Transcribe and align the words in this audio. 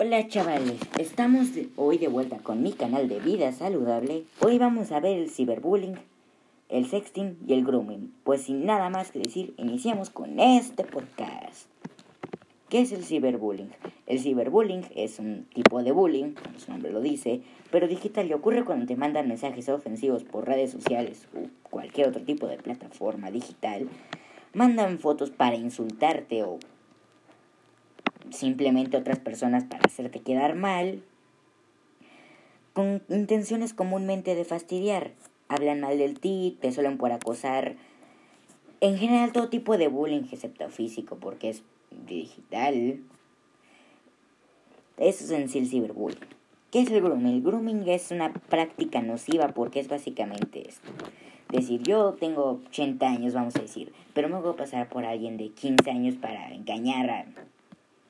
Hola 0.00 0.28
chavales, 0.28 0.78
estamos 0.96 1.48
hoy 1.74 1.98
de 1.98 2.06
vuelta 2.06 2.38
con 2.38 2.62
mi 2.62 2.70
canal 2.70 3.08
de 3.08 3.18
vida 3.18 3.50
saludable. 3.50 4.22
Hoy 4.38 4.56
vamos 4.56 4.92
a 4.92 5.00
ver 5.00 5.18
el 5.18 5.28
ciberbullying, 5.28 5.96
el 6.68 6.86
sexting 6.86 7.36
y 7.44 7.54
el 7.54 7.64
grooming. 7.64 8.14
Pues 8.22 8.42
sin 8.42 8.64
nada 8.64 8.90
más 8.90 9.10
que 9.10 9.18
decir, 9.18 9.54
iniciamos 9.56 10.10
con 10.10 10.38
este 10.38 10.84
podcast. 10.84 11.66
¿Qué 12.68 12.82
es 12.82 12.92
el 12.92 13.02
ciberbullying? 13.02 13.70
El 14.06 14.20
ciberbullying 14.20 14.84
es 14.94 15.18
un 15.18 15.46
tipo 15.52 15.82
de 15.82 15.90
bullying, 15.90 16.34
como 16.34 16.60
su 16.60 16.70
nombre 16.70 16.92
lo 16.92 17.00
dice, 17.00 17.40
pero 17.72 17.88
digital 17.88 18.28
y 18.28 18.34
ocurre 18.34 18.64
cuando 18.64 18.86
te 18.86 18.94
mandan 18.94 19.26
mensajes 19.26 19.68
ofensivos 19.68 20.22
por 20.22 20.46
redes 20.46 20.70
sociales 20.70 21.26
o 21.34 21.48
cualquier 21.68 22.06
otro 22.06 22.22
tipo 22.22 22.46
de 22.46 22.58
plataforma 22.58 23.32
digital. 23.32 23.88
Mandan 24.54 25.00
fotos 25.00 25.30
para 25.30 25.56
insultarte 25.56 26.44
o 26.44 26.60
simplemente 28.38 28.96
otras 28.96 29.18
personas 29.18 29.64
para 29.64 29.84
hacerte 29.84 30.20
quedar 30.20 30.54
mal, 30.54 31.02
con 32.72 33.02
intenciones 33.08 33.74
comúnmente 33.74 34.34
de 34.34 34.44
fastidiar. 34.44 35.12
Hablan 35.48 35.80
mal 35.80 35.98
del 35.98 36.20
ti, 36.20 36.56
te 36.60 36.72
suelen 36.72 36.98
por 36.98 37.12
acosar. 37.12 37.74
En 38.80 38.96
general 38.98 39.32
todo 39.32 39.48
tipo 39.48 39.76
de 39.76 39.88
bullying, 39.88 40.22
excepto 40.30 40.68
físico, 40.68 41.16
porque 41.20 41.50
es 41.50 41.62
digital. 42.06 43.00
Eso 44.96 45.24
es 45.24 45.30
en 45.30 45.48
sí 45.48 45.58
el 45.58 45.68
ciberbullying. 45.68 46.20
¿Qué 46.70 46.80
es 46.82 46.90
el 46.90 47.00
grooming? 47.00 47.36
El 47.36 47.42
grooming 47.42 47.88
es 47.88 48.10
una 48.10 48.32
práctica 48.32 49.00
nociva 49.00 49.48
porque 49.48 49.80
es 49.80 49.88
básicamente 49.88 50.68
esto. 50.68 50.90
Decir, 51.50 51.82
yo 51.82 52.12
tengo 52.20 52.60
80 52.68 53.08
años, 53.08 53.32
vamos 53.32 53.56
a 53.56 53.62
decir, 53.62 53.92
pero 54.12 54.28
me 54.28 54.38
voy 54.38 54.52
a 54.52 54.56
pasar 54.56 54.88
por 54.90 55.06
alguien 55.06 55.38
de 55.38 55.48
15 55.48 55.90
años 55.90 56.16
para 56.16 56.52
engañar 56.52 57.08
a 57.08 57.24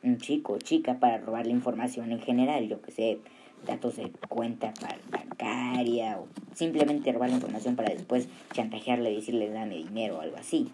un 0.03 0.19
chico 0.19 0.55
o 0.55 0.59
chica 0.59 0.99
para 0.99 1.19
robar 1.19 1.47
la 1.47 1.53
información 1.53 2.13
en 2.13 2.21
general, 2.21 2.69
yo 2.69 2.81
que 2.81 2.91
sé, 2.91 3.19
datos 3.67 3.97
de 3.97 4.11
cuenta 4.29 4.73
bancaria 5.11 6.19
o 6.19 6.29
simplemente 6.55 7.13
robar 7.13 7.31
la 7.31 7.37
información 7.37 7.77
para 7.77 7.93
después 7.93 8.29
chantajearle 8.53 9.13
y 9.13 9.17
decirle 9.17 9.51
dame 9.51 9.77
dinero 9.77 10.19
o 10.19 10.21
algo 10.21 10.37
así. 10.37 10.71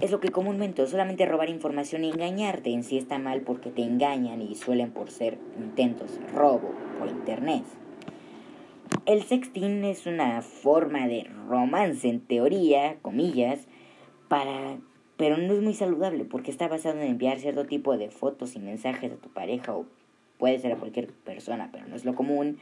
Es 0.00 0.12
lo 0.12 0.20
que 0.20 0.30
comúnmente 0.30 0.86
solamente 0.86 1.26
robar 1.26 1.50
información 1.50 2.04
y 2.04 2.10
engañarte 2.10 2.70
en 2.70 2.84
sí 2.84 2.96
está 2.96 3.18
mal 3.18 3.40
porque 3.40 3.70
te 3.70 3.82
engañan 3.82 4.40
y 4.40 4.54
suelen 4.54 4.92
por 4.92 5.10
ser 5.10 5.38
intentos 5.58 6.18
de 6.18 6.26
robo 6.28 6.72
por 6.98 7.08
internet. 7.08 7.64
El 9.06 9.22
sexting 9.22 9.84
es 9.84 10.06
una 10.06 10.42
forma 10.42 11.08
de 11.08 11.24
romance 11.48 12.08
en 12.08 12.20
teoría, 12.20 12.96
comillas, 13.02 13.66
para 14.28 14.78
pero 15.20 15.36
no 15.36 15.52
es 15.52 15.60
muy 15.60 15.74
saludable 15.74 16.24
porque 16.24 16.50
está 16.50 16.66
basado 16.66 16.98
en 16.98 17.06
enviar 17.06 17.38
cierto 17.40 17.66
tipo 17.66 17.98
de 17.98 18.08
fotos 18.08 18.56
y 18.56 18.58
mensajes 18.58 19.12
a 19.12 19.16
tu 19.16 19.28
pareja 19.28 19.76
o 19.76 19.84
puede 20.38 20.58
ser 20.58 20.72
a 20.72 20.76
cualquier 20.76 21.12
persona, 21.12 21.68
pero 21.70 21.86
no 21.86 21.94
es 21.94 22.06
lo 22.06 22.14
común 22.14 22.56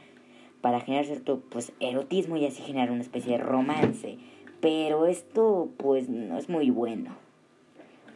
para 0.59 0.81
generar 0.81 1.05
cierto 1.05 1.41
pues 1.49 1.71
erotismo 1.79 2.35
y 2.35 2.45
así 2.45 2.61
generar 2.61 2.91
una 2.91 2.99
especie 2.99 3.37
de 3.37 3.43
romance. 3.45 4.17
Pero 4.59 5.05
esto 5.05 5.69
pues 5.77 6.09
no 6.09 6.37
es 6.37 6.49
muy 6.49 6.69
bueno. 6.69 7.15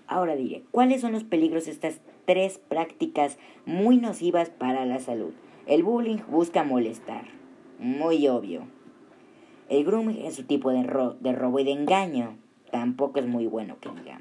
Ahora 0.08 0.36
diré, 0.36 0.64
¿cuáles 0.72 1.00
son 1.00 1.14
los 1.14 1.24
peligros 1.24 1.64
de 1.64 1.72
estas 1.72 2.02
tres 2.26 2.58
prácticas 2.58 3.40
muy 3.66 3.96
nocivas 3.96 4.50
para 4.50 4.86
la 4.86 5.00
salud? 5.00 5.32
El 5.68 5.84
bullying 5.84 6.18
busca 6.30 6.66
molestar, 6.66 7.24
muy 7.80 8.28
obvio. 8.28 8.68
El 9.70 9.86
grooming 9.86 10.26
es 10.26 10.36
su 10.36 10.44
tipo 10.44 10.70
de, 10.70 10.84
de 11.22 11.32
robo 11.32 11.60
y 11.62 11.64
de 11.64 11.72
engaño, 11.72 12.36
tampoco 12.72 13.20
es 13.20 13.26
muy 13.26 13.48
bueno 13.48 13.78
que 13.80 13.88
digamos. 13.88 14.13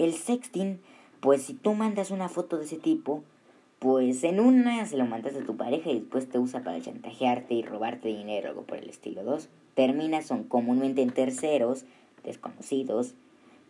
El 0.00 0.14
sexting, 0.14 0.80
pues 1.20 1.42
si 1.42 1.52
tú 1.52 1.74
mandas 1.74 2.10
una 2.10 2.30
foto 2.30 2.56
de 2.56 2.64
ese 2.64 2.78
tipo, 2.78 3.22
pues 3.78 4.24
en 4.24 4.40
una 4.40 4.86
se 4.86 4.96
lo 4.96 5.04
mandas 5.04 5.36
a 5.36 5.44
tu 5.44 5.58
pareja 5.58 5.90
y 5.90 6.00
después 6.00 6.26
te 6.26 6.38
usa 6.38 6.62
para 6.62 6.80
chantajearte 6.80 7.52
y 7.52 7.62
robarte 7.62 8.08
dinero, 8.08 8.48
algo 8.48 8.62
por 8.62 8.78
el 8.78 8.88
estilo. 8.88 9.24
Dos, 9.24 9.50
terminas 9.74 10.24
son 10.24 10.44
comúnmente 10.44 11.02
en 11.02 11.10
terceros, 11.10 11.84
desconocidos, 12.24 13.12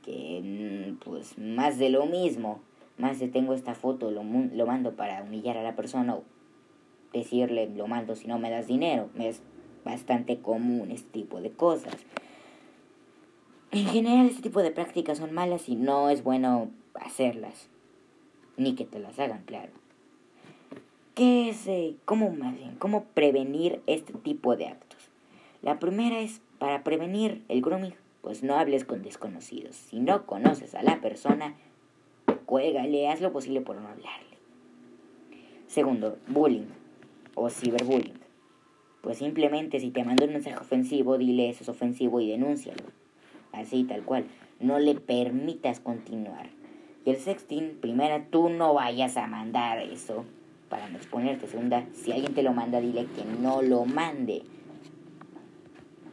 que 0.04 0.40
mm, 0.94 1.04
pues 1.04 1.36
más 1.36 1.78
de 1.78 1.90
lo 1.90 2.06
mismo, 2.06 2.60
más 2.96 3.18
de 3.18 3.26
tengo 3.26 3.52
esta 3.52 3.74
foto, 3.74 4.12
lo, 4.12 4.22
lo 4.22 4.66
mando 4.66 4.94
para 4.94 5.24
humillar 5.24 5.56
a 5.56 5.64
la 5.64 5.74
persona 5.74 6.14
o 6.14 6.22
decirle 7.12 7.68
lo 7.74 7.88
mando 7.88 8.14
si 8.14 8.28
no 8.28 8.38
me 8.38 8.50
das 8.50 8.68
dinero. 8.68 9.10
Es 9.18 9.42
bastante 9.84 10.38
común 10.38 10.92
este 10.92 11.10
tipo 11.10 11.40
de 11.40 11.50
cosas. 11.50 11.96
En 13.72 13.86
general 13.86 14.26
este 14.26 14.42
tipo 14.42 14.62
de 14.62 14.72
prácticas 14.72 15.18
son 15.18 15.32
malas 15.32 15.68
y 15.68 15.76
no 15.76 16.10
es 16.10 16.24
bueno 16.24 16.70
hacerlas. 16.94 17.68
Ni 18.56 18.74
que 18.74 18.84
te 18.84 18.98
las 18.98 19.20
hagan, 19.20 19.44
claro. 19.44 19.70
¿Qué 21.14 21.50
es, 21.50 21.68
eh, 21.68 21.94
cómo 22.04 22.30
más 22.30 22.56
bien, 22.56 22.74
cómo 22.80 23.04
prevenir 23.14 23.80
este 23.86 24.12
tipo 24.12 24.56
de 24.56 24.66
actos? 24.66 24.98
La 25.62 25.78
primera 25.78 26.18
es, 26.18 26.40
para 26.58 26.82
prevenir 26.82 27.44
el 27.48 27.62
grooming, 27.62 27.94
pues 28.22 28.42
no 28.42 28.56
hables 28.56 28.84
con 28.84 29.02
desconocidos. 29.02 29.76
Si 29.76 30.00
no 30.00 30.26
conoces 30.26 30.74
a 30.74 30.82
la 30.82 31.00
persona, 31.00 31.54
cuélgale, 32.46 33.08
haz 33.08 33.20
lo 33.20 33.32
posible 33.32 33.60
por 33.60 33.76
no 33.76 33.86
hablarle. 33.86 34.36
Segundo, 35.68 36.18
bullying 36.26 36.66
o 37.36 37.48
ciberbullying. 37.50 38.18
Pues 39.00 39.18
simplemente 39.18 39.78
si 39.78 39.92
te 39.92 40.02
mandó 40.02 40.24
un 40.24 40.32
mensaje 40.32 40.56
ofensivo, 40.56 41.18
dile 41.18 41.50
eso 41.50 41.62
es 41.62 41.68
ofensivo 41.68 42.20
y 42.20 42.28
denúncialo 42.30 43.00
así 43.52 43.84
tal 43.84 44.02
cual. 44.04 44.26
No 44.58 44.78
le 44.78 44.94
permitas 44.94 45.80
continuar. 45.80 46.50
Y 47.04 47.10
el 47.10 47.16
sexting, 47.16 47.78
primera, 47.80 48.26
tú 48.26 48.50
no 48.50 48.74
vayas 48.74 49.16
a 49.16 49.26
mandar 49.26 49.78
eso 49.78 50.24
para 50.68 50.88
no 50.88 50.98
exponerte. 50.98 51.46
Segunda, 51.46 51.86
si 51.92 52.12
alguien 52.12 52.34
te 52.34 52.42
lo 52.42 52.52
manda, 52.52 52.80
dile 52.80 53.06
que 53.06 53.24
no 53.24 53.62
lo 53.62 53.84
mande. 53.84 54.42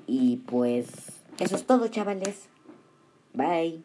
Y 0.08 0.38
pues, 0.38 0.88
eso 1.40 1.56
es 1.56 1.66
todo, 1.66 1.88
chavales. 1.90 2.48
Bye. 3.34 3.84